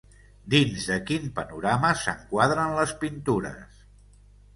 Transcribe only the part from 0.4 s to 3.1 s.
Dins de quin panorama s'enquadren les